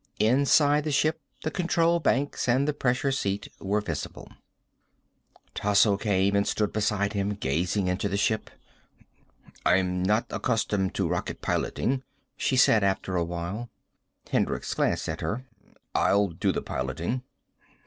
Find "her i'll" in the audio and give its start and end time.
15.21-16.29